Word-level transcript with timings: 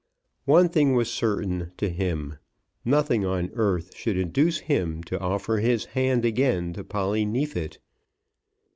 One 0.45 0.67
thing 0.67 0.95
was 0.95 1.11
certain 1.11 1.73
to 1.77 1.87
him; 1.87 2.37
nothing 2.83 3.23
on 3.23 3.51
earth 3.53 3.95
should 3.95 4.17
induce 4.17 4.61
him 4.61 5.03
to 5.03 5.19
offer 5.19 5.57
his 5.59 5.85
hand 5.93 6.25
again 6.25 6.73
to 6.73 6.83
Polly 6.83 7.23
Neefit. 7.23 7.77